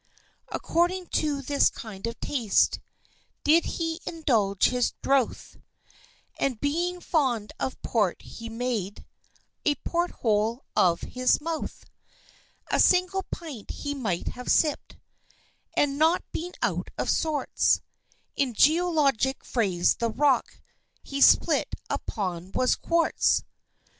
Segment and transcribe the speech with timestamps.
[0.51, 2.79] According to this kind of taste
[3.43, 5.57] Did he indulge his drouth,
[6.39, 9.05] And being fond of Port, he made
[9.63, 11.85] A port hole of his mouth!
[12.71, 14.97] A single pint he might have sipp'd
[15.77, 17.81] And not been out of sorts,
[18.35, 20.61] In geologic phrase the rock
[21.03, 23.43] He split upon was quarts!